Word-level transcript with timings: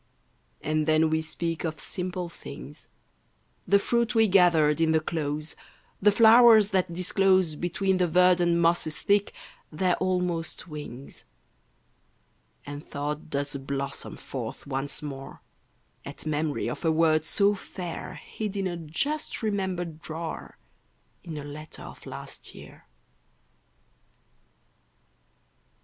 And 0.61 0.87
then 0.87 1.11
we 1.11 1.21
speak 1.21 1.63
of 1.63 1.79
simple 1.79 2.27
things; 2.27 2.87
The 3.67 3.77
fruit 3.77 4.15
we 4.15 4.27
gathered 4.27 4.81
in 4.81 4.93
the 4.93 4.99
close, 4.99 5.55
The 6.01 6.11
flowers 6.11 6.69
that 6.69 6.91
disclose, 6.91 7.53
Between 7.53 7.97
the 7.99 8.07
verdant 8.07 8.55
mosses 8.55 8.99
thick, 9.03 9.31
Their 9.71 9.95
almost 9.97 10.67
wings; 10.67 11.25
And 12.65 12.83
thought 12.83 13.29
does 13.29 13.55
blossom 13.57 14.17
forth 14.17 14.65
once 14.65 15.03
more 15.03 15.43
At 16.03 16.25
memory 16.25 16.67
of 16.67 16.83
a 16.83 16.91
word 16.91 17.23
so 17.23 17.53
fair 17.53 18.15
Hid 18.15 18.57
in 18.57 18.65
a 18.65 18.77
just 18.77 19.43
remembered 19.43 20.01
drawer, 20.01 20.57
In 21.23 21.37
a 21.37 21.43
letter 21.43 21.83
of 21.83 22.07
last 22.07 22.55
year. 22.55 22.87